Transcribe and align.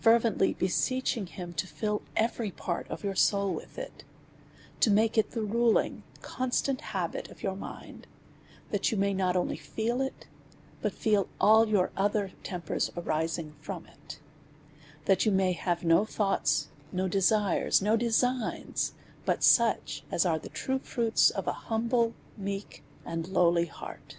Fervently 0.00 0.54
beseeching 0.54 1.26
him 1.26 1.52
to 1.52 1.66
fill 1.66 2.00
every 2.16 2.50
part 2.50 2.88
of 2.88 3.04
your 3.04 3.14
soul 3.14 3.52
with 3.52 3.76
it, 3.76 4.02
to 4.80 4.90
make 4.90 5.18
it 5.18 5.32
the 5.32 5.42
ruling, 5.42 6.04
constant 6.22 6.80
habit 6.80 7.28
of 7.30 7.42
your 7.42 7.54
mind, 7.54 8.06
that 8.70 8.90
you 8.90 8.96
may 8.96 9.12
not 9.12 9.36
only 9.36 9.58
feel 9.58 10.00
it, 10.00 10.26
but 10.80 10.94
feel 10.94 11.28
all 11.38 11.68
your 11.68 11.90
other 11.98 12.32
tempers 12.42 12.90
arising 12.96 13.56
from 13.60 13.84
it; 13.84 14.18
that 15.04 15.26
you 15.26 15.30
may 15.32 15.52
have 15.52 15.84
no 15.84 16.06
thoughts, 16.06 16.68
no 16.90 17.06
desires, 17.06 17.82
no 17.82 17.94
designs, 17.94 18.94
but 19.26 19.44
such 19.44 20.02
as 20.10 20.24
are 20.24 20.38
the 20.38 20.48
true 20.48 20.78
fruits 20.78 21.28
of 21.28 21.46
an 21.46 21.52
hum 21.52 21.88
ble, 21.88 22.14
meek, 22.38 22.82
and 23.04 23.28
lowly 23.28 23.66
heart. 23.66 24.16